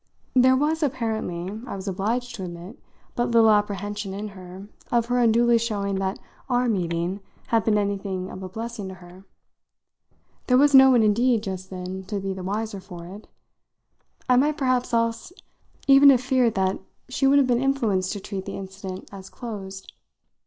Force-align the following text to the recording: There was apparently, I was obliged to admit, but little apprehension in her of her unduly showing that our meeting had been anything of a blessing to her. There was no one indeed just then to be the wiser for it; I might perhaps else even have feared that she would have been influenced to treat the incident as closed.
There 0.33 0.55
was 0.55 0.81
apparently, 0.81 1.61
I 1.67 1.75
was 1.75 1.87
obliged 1.87 2.33
to 2.33 2.43
admit, 2.43 2.79
but 3.15 3.29
little 3.29 3.51
apprehension 3.51 4.15
in 4.15 4.29
her 4.29 4.67
of 4.91 5.05
her 5.05 5.19
unduly 5.19 5.59
showing 5.59 5.97
that 5.99 6.17
our 6.49 6.67
meeting 6.67 7.19
had 7.49 7.65
been 7.65 7.77
anything 7.77 8.31
of 8.31 8.41
a 8.41 8.49
blessing 8.49 8.87
to 8.87 8.95
her. 8.95 9.25
There 10.47 10.57
was 10.57 10.73
no 10.73 10.89
one 10.89 11.03
indeed 11.03 11.43
just 11.43 11.69
then 11.69 12.03
to 12.05 12.19
be 12.19 12.33
the 12.33 12.41
wiser 12.41 12.79
for 12.79 13.05
it; 13.05 13.27
I 14.27 14.37
might 14.37 14.57
perhaps 14.57 14.91
else 14.91 15.31
even 15.87 16.09
have 16.09 16.21
feared 16.21 16.55
that 16.55 16.79
she 17.07 17.27
would 17.27 17.37
have 17.37 17.45
been 17.45 17.61
influenced 17.61 18.11
to 18.13 18.19
treat 18.19 18.45
the 18.45 18.57
incident 18.57 19.07
as 19.11 19.29
closed. 19.29 19.93